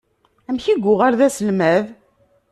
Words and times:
Amek 0.49 0.65
i 0.67 0.73
yuɣal 0.75 1.13
d 1.19 1.21
aselmad? 1.27 1.85